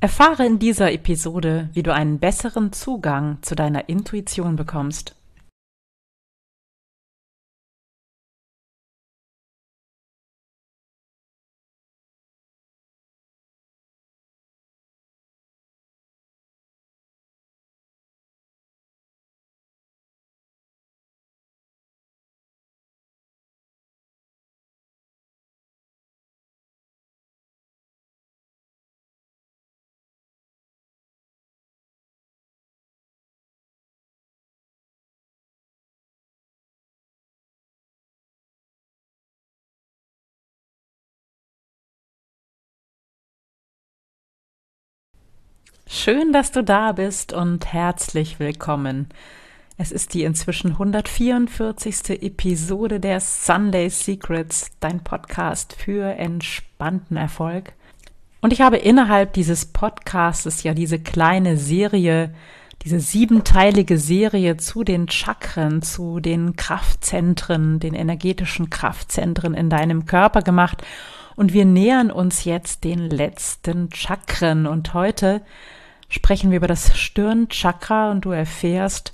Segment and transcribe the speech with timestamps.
[0.00, 5.16] Erfahre in dieser Episode, wie du einen besseren Zugang zu deiner Intuition bekommst.
[45.90, 49.08] Schön, dass du da bist und herzlich willkommen.
[49.78, 52.22] Es ist die inzwischen 144.
[52.22, 57.72] Episode der Sunday Secrets, dein Podcast für entspannten Erfolg.
[58.42, 62.34] Und ich habe innerhalb dieses Podcasts ja diese kleine Serie,
[62.82, 70.42] diese siebenteilige Serie zu den Chakren, zu den Kraftzentren, den energetischen Kraftzentren in deinem Körper
[70.42, 70.82] gemacht.
[71.34, 74.66] Und wir nähern uns jetzt den letzten Chakren.
[74.66, 75.40] Und heute
[76.08, 79.12] sprechen wir über das Stirnchakra und du erfährst,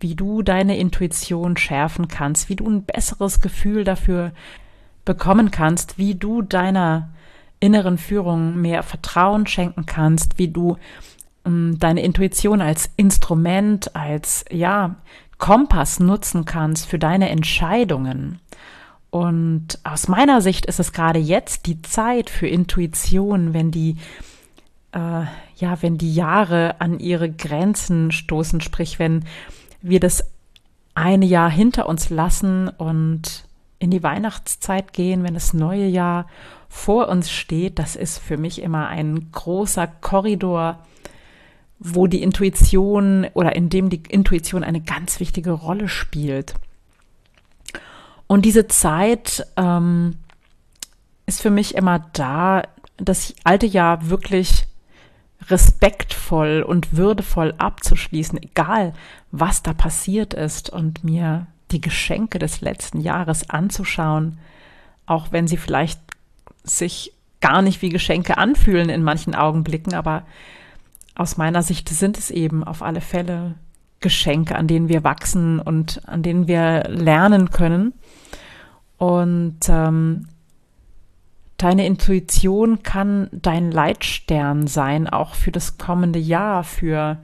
[0.00, 4.32] wie du deine Intuition schärfen kannst, wie du ein besseres Gefühl dafür
[5.04, 7.08] bekommen kannst, wie du deiner
[7.60, 10.76] inneren Führung mehr Vertrauen schenken kannst, wie du
[11.46, 14.96] ähm, deine Intuition als Instrument, als ja,
[15.38, 18.40] Kompass nutzen kannst für deine Entscheidungen.
[19.10, 23.96] Und aus meiner Sicht ist es gerade jetzt die Zeit für Intuition, wenn die
[24.92, 25.24] äh,
[25.56, 29.24] ja, wenn die Jahre an ihre Grenzen stoßen, sprich, wenn
[29.82, 30.24] wir das
[30.94, 33.44] eine Jahr hinter uns lassen und
[33.78, 36.26] in die Weihnachtszeit gehen, wenn das neue Jahr
[36.68, 40.78] vor uns steht, das ist für mich immer ein großer Korridor,
[41.78, 46.54] wo die Intuition oder in dem die Intuition eine ganz wichtige Rolle spielt.
[48.26, 50.16] Und diese Zeit ähm,
[51.26, 52.62] ist für mich immer da,
[52.96, 54.65] das alte Jahr wirklich
[55.48, 58.92] respektvoll und würdevoll abzuschließen, egal
[59.30, 64.38] was da passiert ist und mir die Geschenke des letzten Jahres anzuschauen,
[65.04, 66.00] auch wenn sie vielleicht
[66.64, 70.24] sich gar nicht wie Geschenke anfühlen in manchen Augenblicken, aber
[71.14, 73.54] aus meiner Sicht sind es eben auf alle Fälle
[74.00, 77.94] Geschenke, an denen wir wachsen und an denen wir lernen können.
[78.98, 80.28] Und ähm,
[81.56, 87.18] Deine Intuition kann dein Leitstern sein, auch für das kommende Jahr, für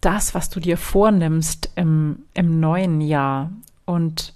[0.00, 3.50] das, was du dir vornimmst im, im neuen Jahr.
[3.86, 4.34] Und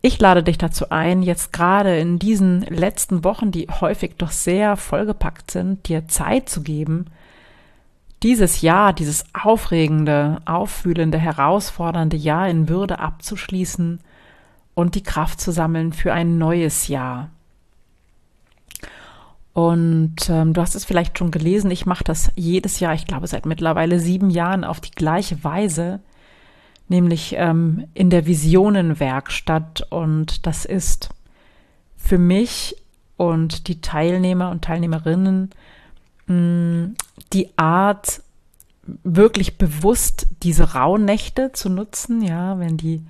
[0.00, 4.76] ich lade dich dazu ein, jetzt gerade in diesen letzten Wochen, die häufig doch sehr
[4.76, 7.06] vollgepackt sind, dir Zeit zu geben,
[8.22, 14.00] dieses Jahr, dieses aufregende, auffühlende, herausfordernde Jahr in Würde abzuschließen
[14.78, 17.30] und die Kraft zu sammeln für ein neues Jahr.
[19.52, 23.26] Und ähm, du hast es vielleicht schon gelesen, ich mache das jedes Jahr, ich glaube
[23.26, 25.98] seit mittlerweile sieben Jahren auf die gleiche Weise,
[26.86, 29.84] nämlich ähm, in der Visionenwerkstatt.
[29.90, 31.08] Und das ist
[31.96, 32.76] für mich
[33.16, 35.50] und die Teilnehmer und Teilnehmerinnen
[36.28, 36.96] mh, mm,
[37.32, 38.22] die Art,
[39.02, 43.02] wirklich bewusst diese Rauhnächte zu nutzen, ja, wenn die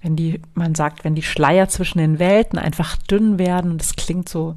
[0.00, 3.96] wenn die, man sagt, wenn die Schleier zwischen den Welten einfach dünn werden, und es
[3.96, 4.56] klingt so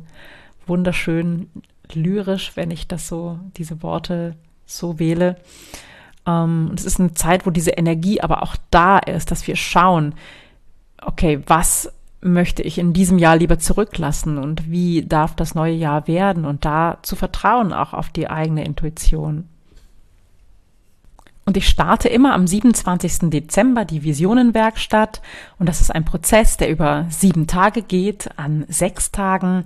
[0.68, 1.50] wunderschön
[1.94, 4.36] lyrisch, wenn ich das so, diese Worte
[4.66, 5.38] so wähle.
[6.26, 10.14] Ähm, es ist eine Zeit, wo diese Energie aber auch da ist, dass wir schauen,
[11.02, 11.92] okay, was
[12.22, 16.66] möchte ich in diesem Jahr lieber zurücklassen und wie darf das neue Jahr werden und
[16.66, 19.50] da zu vertrauen auch auf die eigene Intuition.
[21.52, 23.30] Und ich starte immer am 27.
[23.30, 25.22] Dezember die Visionenwerkstatt.
[25.60, 28.30] Und das ist ein Prozess, der über sieben Tage geht.
[28.38, 29.66] An sechs Tagen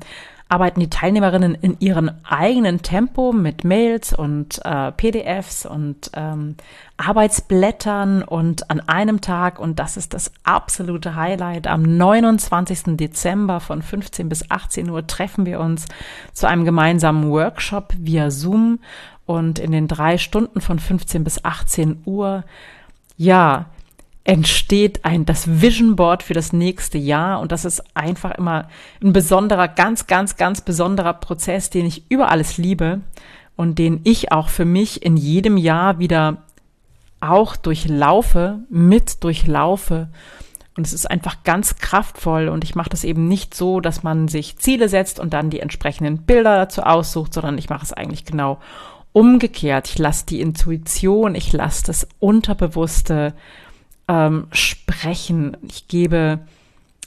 [0.49, 6.55] arbeiten die Teilnehmerinnen in ihrem eigenen Tempo mit Mails und äh, PDFs und ähm,
[6.97, 12.97] Arbeitsblättern und an einem Tag, und das ist das absolute Highlight, am 29.
[12.97, 15.85] Dezember von 15 bis 18 Uhr treffen wir uns
[16.33, 18.79] zu einem gemeinsamen Workshop via Zoom
[19.25, 22.43] und in den drei Stunden von 15 bis 18 Uhr,
[23.17, 23.67] ja,
[24.25, 27.39] entsteht ein, das Vision Board für das nächste Jahr.
[27.39, 28.67] Und das ist einfach immer
[29.01, 33.01] ein besonderer, ganz, ganz, ganz besonderer Prozess, den ich über alles liebe
[33.55, 36.37] und den ich auch für mich in jedem Jahr wieder
[37.21, 40.09] auch durchlaufe, mit durchlaufe
[40.75, 44.27] Und es ist einfach ganz kraftvoll und ich mache das eben nicht so, dass man
[44.27, 48.25] sich Ziele setzt und dann die entsprechenden Bilder dazu aussucht, sondern ich mache es eigentlich
[48.25, 48.59] genau
[49.15, 49.87] umgekehrt.
[49.87, 53.33] Ich lasse die Intuition, ich lasse das Unterbewusste
[54.09, 55.55] ähm, sprechen.
[55.69, 56.39] Ich gebe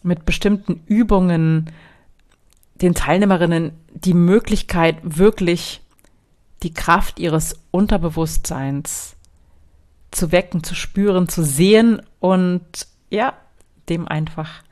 [0.03, 1.71] mit bestimmten Übungen
[2.77, 5.83] den Teilnehmerinnen die Möglichkeit, wirklich
[6.63, 9.15] die Kraft ihres Unterbewusstseins
[10.11, 13.35] zu wecken, zu spüren, zu sehen und ja,
[13.91, 14.63] dem einfach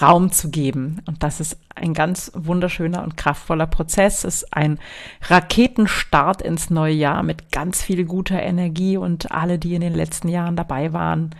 [0.00, 1.00] Raum zu geben.
[1.06, 4.24] Und das ist ein ganz wunderschöner und kraftvoller Prozess.
[4.24, 4.78] Es ist ein
[5.22, 10.28] Raketenstart ins neue Jahr mit ganz viel guter Energie und alle, die in den letzten
[10.28, 11.34] Jahren dabei waren,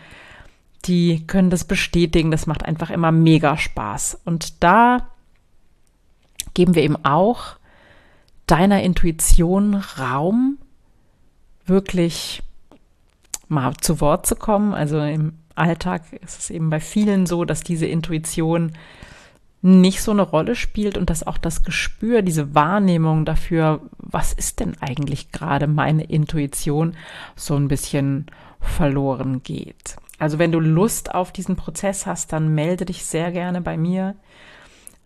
[0.84, 2.30] die können das bestätigen.
[2.30, 4.20] Das macht einfach immer mega Spaß.
[4.24, 5.08] Und da
[6.54, 7.56] geben wir eben auch
[8.46, 10.58] deiner Intuition Raum,
[11.66, 12.42] wirklich
[13.48, 14.72] mal zu Wort zu kommen.
[14.72, 18.72] Also im Alltag ist es eben bei vielen so, dass diese Intuition
[19.62, 24.60] nicht so eine Rolle spielt und dass auch das Gespür, diese Wahrnehmung dafür, was ist
[24.60, 26.96] denn eigentlich gerade meine Intuition,
[27.34, 28.26] so ein bisschen
[28.60, 29.96] verloren geht.
[30.18, 34.14] Also wenn du Lust auf diesen Prozess hast, dann melde dich sehr gerne bei mir.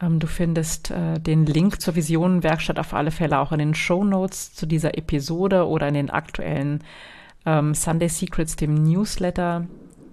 [0.01, 4.05] Ähm, du findest äh, den Link zur Visionenwerkstatt auf alle Fälle auch in den Show
[4.05, 6.85] Notes zu dieser Episode oder in den aktuellen
[7.47, 9.67] ähm, Sunday Secrets, dem Newsletter,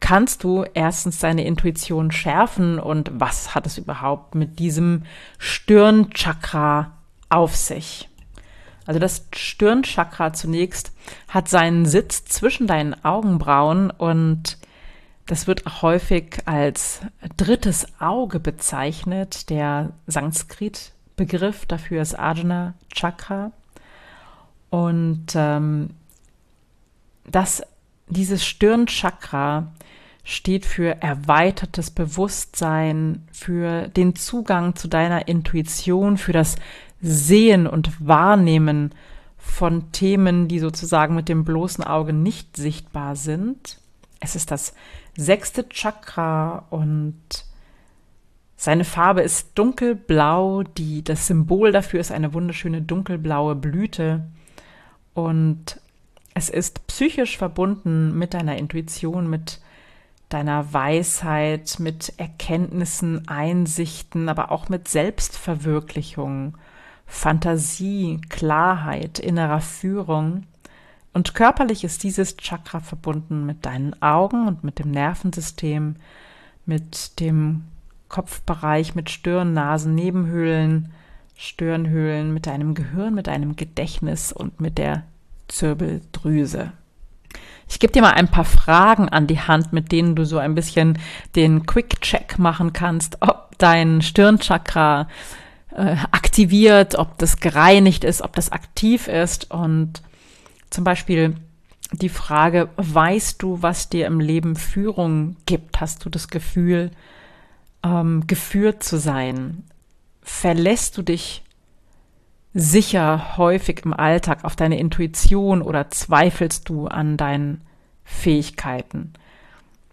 [0.00, 5.04] kannst du erstens deine Intuition schärfen und was hat es überhaupt mit diesem
[5.38, 6.92] Stirnchakra
[7.28, 8.08] auf sich?
[8.86, 10.92] Also das Stirnchakra zunächst
[11.28, 14.58] hat seinen Sitz zwischen deinen Augenbrauen und
[15.26, 17.00] das wird auch häufig als
[17.36, 19.50] drittes Auge bezeichnet.
[19.50, 23.50] Der Sanskrit-Begriff dafür ist Ajna Chakra.
[24.70, 25.90] Und ähm,
[27.24, 27.62] das,
[28.08, 29.72] dieses Stirnchakra
[30.24, 36.56] steht für erweitertes Bewusstsein, für den Zugang zu deiner Intuition, für das
[37.00, 38.92] Sehen und Wahrnehmen
[39.36, 43.78] von Themen, die sozusagen mit dem bloßen Auge nicht sichtbar sind.
[44.18, 44.74] Es ist das
[45.16, 47.14] sechste Chakra und
[48.56, 50.62] seine Farbe ist dunkelblau.
[50.62, 54.26] Die, das Symbol dafür ist eine wunderschöne dunkelblaue Blüte.
[55.14, 55.80] Und
[56.36, 59.58] es ist psychisch verbunden mit deiner Intuition, mit
[60.28, 66.58] deiner Weisheit, mit Erkenntnissen, Einsichten, aber auch mit Selbstverwirklichung,
[67.06, 70.42] Fantasie, Klarheit, innerer Führung.
[71.14, 75.96] Und körperlich ist dieses Chakra verbunden mit deinen Augen und mit dem Nervensystem,
[76.66, 77.64] mit dem
[78.10, 80.92] Kopfbereich, mit Stirn, Nasen, Nebenhöhlen,
[81.34, 85.04] Stirnhöhlen, mit deinem Gehirn, mit deinem Gedächtnis und mit der
[85.48, 86.72] Zirbeldrüse.
[87.68, 90.54] Ich gebe dir mal ein paar Fragen an die Hand, mit denen du so ein
[90.54, 90.98] bisschen
[91.34, 95.08] den Quick-Check machen kannst, ob dein Stirnchakra
[95.74, 100.02] äh, aktiviert, ob das gereinigt ist, ob das aktiv ist und
[100.70, 101.36] zum Beispiel
[101.92, 105.80] die Frage, weißt du, was dir im Leben Führung gibt?
[105.80, 106.90] Hast du das Gefühl,
[107.84, 109.64] ähm, geführt zu sein?
[110.22, 111.42] Verlässt du dich
[112.58, 117.60] sicher häufig im Alltag auf deine Intuition oder zweifelst du an deinen
[118.02, 119.12] Fähigkeiten?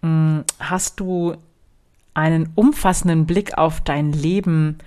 [0.01, 1.35] Hm, hast du
[2.13, 4.77] einen umfassenden Blick auf dein Leben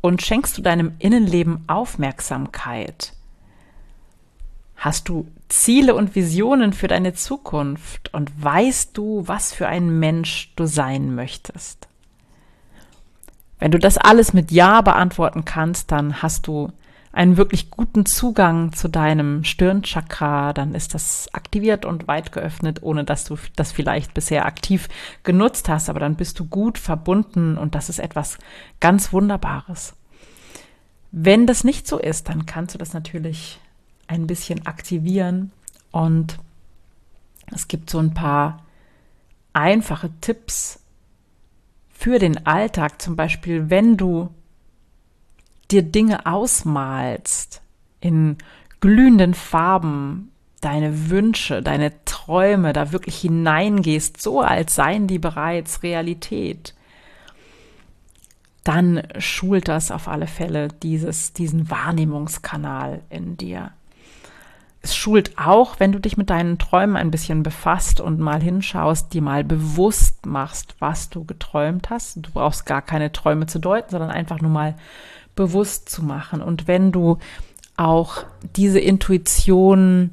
[0.00, 3.12] und schenkst du deinem Innenleben Aufmerksamkeit?
[4.74, 10.52] Hast du Ziele und Visionen für deine Zukunft und weißt du, was für ein Mensch
[10.56, 11.86] du sein möchtest?
[13.60, 16.72] Wenn du das alles mit Ja beantworten kannst, dann hast du
[17.12, 23.04] einen wirklich guten Zugang zu deinem Stirnchakra, dann ist das aktiviert und weit geöffnet, ohne
[23.04, 24.88] dass du das vielleicht bisher aktiv
[25.24, 28.38] genutzt hast, aber dann bist du gut verbunden und das ist etwas
[28.78, 29.94] ganz Wunderbares.
[31.12, 33.58] Wenn das nicht so ist, dann kannst du das natürlich
[34.06, 35.52] ein bisschen aktivieren.
[35.90, 36.38] Und
[37.52, 38.64] es gibt so ein paar
[39.52, 40.80] einfache Tipps
[41.90, 43.02] für den Alltag.
[43.02, 44.30] Zum Beispiel, wenn du
[45.72, 47.62] dir Dinge ausmalst
[48.00, 48.38] in
[48.80, 56.74] glühenden Farben, deine Wünsche, deine Träume da wirklich hineingehst, so als seien die bereits Realität.
[58.64, 63.72] dann schult das auf alle Fälle dieses, diesen Wahrnehmungskanal in dir.
[64.82, 69.12] Es schult auch, wenn du dich mit deinen Träumen ein bisschen befasst und mal hinschaust,
[69.12, 72.16] dir mal bewusst machst, was du geträumt hast.
[72.16, 74.74] Du brauchst gar keine Träume zu deuten, sondern einfach nur mal
[75.40, 76.42] bewusst zu machen.
[76.42, 77.16] Und wenn du
[77.78, 78.24] auch
[78.56, 80.10] diese Intuition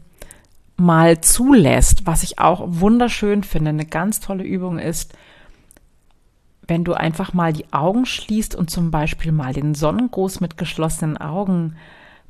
[0.77, 5.17] mal zulässt, was ich auch wunderschön finde, eine ganz tolle Übung ist,
[6.65, 11.17] wenn du einfach mal die Augen schließt und zum Beispiel mal den Sonnengruß mit geschlossenen
[11.17, 11.75] Augen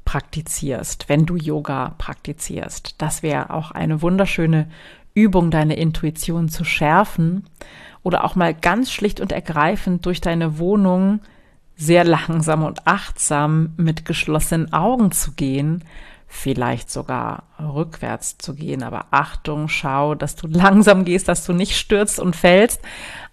[0.03, 2.95] praktizierst, wenn du Yoga praktizierst.
[2.97, 4.71] Das wäre auch eine wunderschöne
[5.13, 7.45] Übung, deine Intuition zu schärfen
[8.01, 11.19] oder auch mal ganz schlicht und ergreifend durch deine Wohnung
[11.77, 15.83] sehr langsam und achtsam mit geschlossenen Augen zu gehen,
[16.27, 18.83] vielleicht sogar rückwärts zu gehen.
[18.83, 22.81] Aber Achtung, schau, dass du langsam gehst, dass du nicht stürzt und fällst,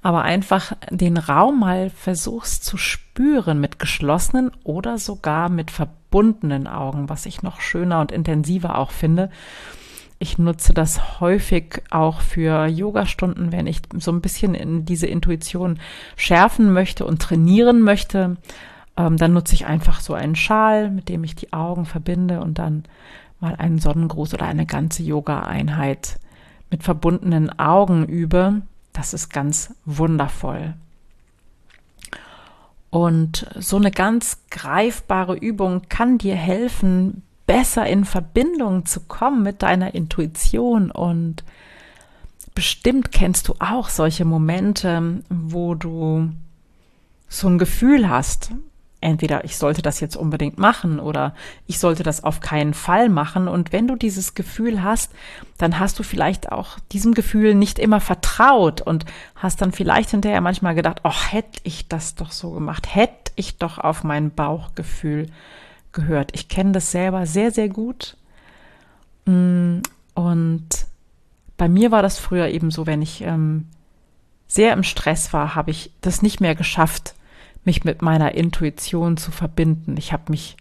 [0.02, 7.08] aber einfach den Raum mal versuchst zu spüren mit geschlossenen oder sogar mit verbundenen Augen,
[7.08, 9.30] was ich noch schöner und intensiver auch finde.
[10.24, 15.78] Ich nutze das häufig auch für Yogastunden, wenn ich so ein bisschen in diese Intuition
[16.16, 18.38] schärfen möchte und trainieren möchte.
[18.96, 22.58] Ähm, dann nutze ich einfach so einen Schal, mit dem ich die Augen verbinde und
[22.58, 22.84] dann
[23.38, 26.18] mal einen Sonnengruß oder eine ganze Yoga-Einheit
[26.70, 28.62] mit verbundenen Augen übe.
[28.94, 30.72] Das ist ganz wundervoll.
[32.88, 39.62] Und so eine ganz greifbare Übung kann dir helfen, besser in Verbindung zu kommen mit
[39.62, 40.90] deiner Intuition.
[40.90, 41.44] Und
[42.54, 46.30] bestimmt kennst du auch solche Momente, wo du
[47.28, 48.52] so ein Gefühl hast,
[49.04, 51.34] entweder ich sollte das jetzt unbedingt machen oder
[51.66, 53.48] ich sollte das auf keinen Fall machen.
[53.48, 55.12] Und wenn du dieses Gefühl hast,
[55.58, 59.04] dann hast du vielleicht auch diesem Gefühl nicht immer vertraut und
[59.36, 63.58] hast dann vielleicht hinterher manchmal gedacht, ach, hätte ich das doch so gemacht, hätte ich
[63.58, 65.26] doch auf mein Bauchgefühl
[65.94, 66.30] gehört.
[66.34, 68.16] Ich kenne das selber sehr, sehr gut.
[69.24, 69.78] Mm,
[70.14, 70.68] und
[71.56, 73.68] bei mir war das früher eben so, wenn ich ähm,
[74.46, 77.14] sehr im Stress war, habe ich das nicht mehr geschafft,
[77.64, 79.96] mich mit meiner Intuition zu verbinden.
[79.96, 80.56] Ich habe mich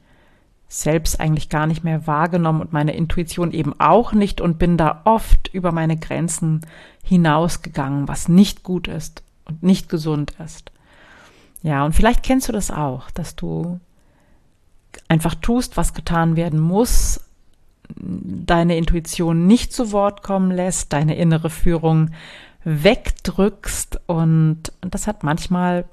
[0.67, 5.01] selbst eigentlich gar nicht mehr wahrgenommen und meine Intuition eben auch nicht und bin da
[5.03, 6.61] oft über meine Grenzen
[7.03, 10.71] hinausgegangen, was nicht gut ist und nicht gesund ist.
[11.61, 13.79] Ja, und vielleicht kennst du das auch, dass du
[15.13, 17.21] einfach tust, was getan werden muss,
[17.95, 22.11] deine Intuition nicht zu Wort kommen lässt, deine innere Führung
[22.63, 25.85] wegdrückst und das hat manchmal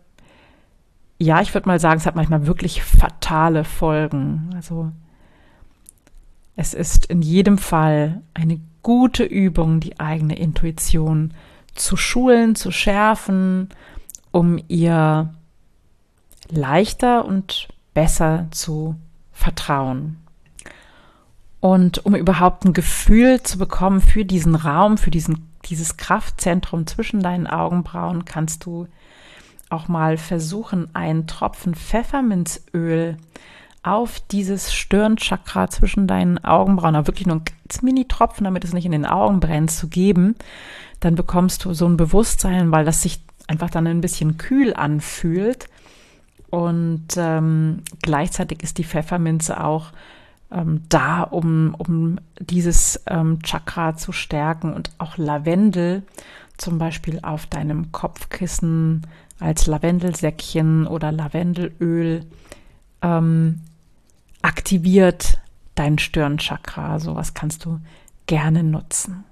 [1.23, 4.51] ja, ich würde mal sagen, es hat manchmal wirklich fatale Folgen.
[4.55, 4.91] Also
[6.57, 11.35] es ist in jedem Fall eine gute Übung, die eigene Intuition
[11.75, 13.69] zu schulen, zu schärfen,
[14.31, 15.35] um ihr
[16.49, 18.97] leichter und besser zu
[19.41, 20.19] vertrauen.
[21.61, 27.21] Und um überhaupt ein Gefühl zu bekommen für diesen Raum, für diesen, dieses Kraftzentrum zwischen
[27.21, 28.87] deinen Augenbrauen, kannst du
[29.69, 33.17] auch mal versuchen, einen Tropfen Pfefferminzöl
[33.83, 38.73] auf dieses Stirnchakra zwischen deinen Augenbrauen, aber wirklich nur ein ganz mini Tropfen, damit es
[38.73, 40.35] nicht in den Augen brennt, zu geben,
[41.01, 45.67] dann bekommst du so ein Bewusstsein, weil das sich einfach dann ein bisschen kühl anfühlt.
[46.51, 49.93] Und ähm, gleichzeitig ist die Pfefferminze auch
[50.51, 56.03] ähm, da, um, um dieses ähm, Chakra zu stärken und auch Lavendel
[56.57, 59.07] zum Beispiel auf deinem Kopfkissen
[59.39, 62.27] als Lavendelsäckchen oder Lavendelöl
[63.01, 63.61] ähm,
[64.43, 65.39] aktiviert
[65.75, 66.99] dein Stirnchakra.
[66.99, 67.81] Sowas kannst du
[68.27, 69.25] gerne nutzen.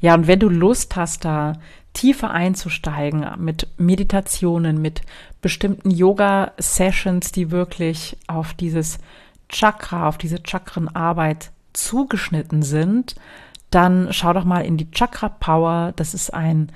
[0.00, 1.54] Ja, und wenn du Lust hast, da
[1.98, 5.02] tiefer einzusteigen mit Meditationen, mit
[5.42, 9.00] bestimmten Yoga-Sessions, die wirklich auf dieses
[9.48, 13.16] Chakra, auf diese Chakrenarbeit zugeschnitten sind,
[13.70, 15.92] dann schau doch mal in die Chakra Power.
[15.96, 16.70] Das ist ein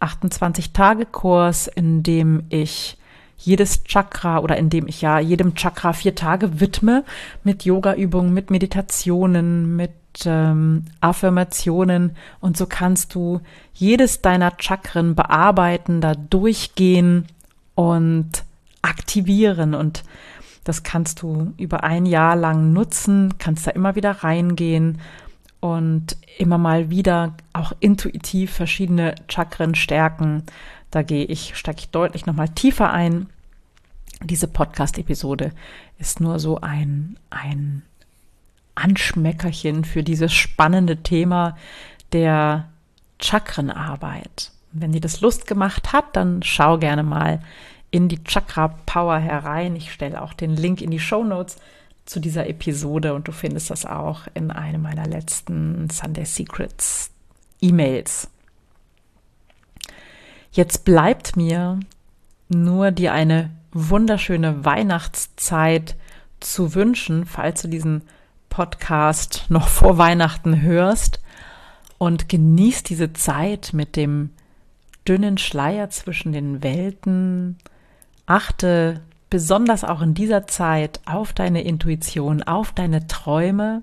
[0.00, 2.96] 28-Tage-Kurs, in dem ich
[3.38, 7.02] jedes Chakra oder in dem ich ja jedem Chakra vier Tage widme
[7.42, 9.90] mit Yoga-Übungen, mit Meditationen, mit
[10.24, 13.40] ähm, Affirmationen und so kannst du
[13.72, 17.26] jedes deiner Chakren bearbeiten, da durchgehen
[17.74, 18.44] und
[18.82, 20.02] aktivieren und
[20.64, 25.00] das kannst du über ein Jahr lang nutzen, kannst da immer wieder reingehen
[25.60, 30.44] und immer mal wieder auch intuitiv verschiedene Chakren stärken.
[30.90, 33.26] Da gehe ich, steige ich deutlich nochmal tiefer ein.
[34.22, 35.52] Diese Podcast-Episode
[35.98, 37.82] ist nur so ein, ein
[38.80, 41.56] Anschmeckerchen für dieses spannende Thema
[42.12, 42.68] der
[43.20, 44.52] Chakrenarbeit.
[44.72, 47.40] wenn dir das Lust gemacht hat, dann schau gerne mal
[47.90, 49.74] in die Chakra Power herein.
[49.74, 51.56] Ich stelle auch den Link in die Show Notes
[52.04, 57.10] zu dieser Episode und du findest das auch in einem meiner letzten Sunday Secrets
[57.60, 58.28] E-Mails.
[60.52, 61.80] Jetzt bleibt mir
[62.48, 65.96] nur dir eine wunderschöne Weihnachtszeit
[66.40, 68.02] zu wünschen, falls du diesen
[68.50, 71.20] Podcast noch vor Weihnachten hörst
[71.96, 74.30] und genieß diese Zeit mit dem
[75.08, 77.56] dünnen Schleier zwischen den Welten.
[78.26, 83.82] Achte besonders auch in dieser Zeit auf deine Intuition, auf deine Träume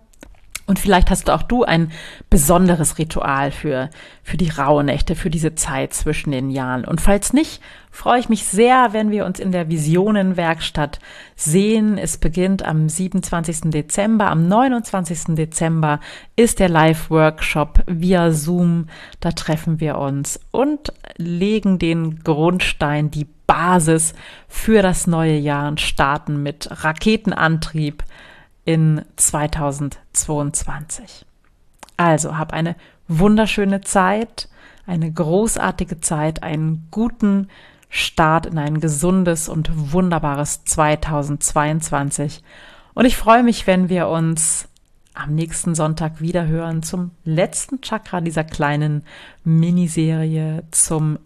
[0.68, 1.92] und vielleicht hast auch du ein
[2.30, 3.90] besonderes Ritual für,
[4.22, 6.84] für die Rauhnächte, für diese Zeit zwischen den Jahren.
[6.84, 11.00] Und falls nicht, freue ich mich sehr, wenn wir uns in der Visionenwerkstatt
[11.38, 11.98] sehen.
[11.98, 13.72] Es beginnt am 27.
[13.72, 14.30] Dezember.
[14.30, 15.36] Am 29.
[15.36, 16.02] Dezember
[16.36, 18.88] ist der Live-Workshop via Zoom.
[19.22, 24.14] Da treffen wir uns und legen den Grundstein, die Basis
[24.50, 28.04] für das neue Jahr und starten mit Raketenantrieb
[28.68, 31.26] in 2022.
[31.96, 32.76] Also hab eine
[33.08, 34.50] wunderschöne Zeit,
[34.86, 37.48] eine großartige Zeit, einen guten
[37.90, 42.44] Start in ein gesundes und wunderbares 2022.
[42.94, 44.68] Und ich freue mich, wenn wir uns
[45.14, 49.04] am nächsten Sonntag wieder hören zum letzten Chakra dieser kleinen
[49.46, 51.20] Miniserie zum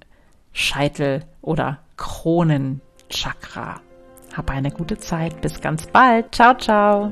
[0.53, 3.81] Scheitel oder Kronenchakra.
[4.37, 5.41] Hab eine gute Zeit.
[5.41, 6.35] Bis ganz bald.
[6.35, 7.11] Ciao, ciao.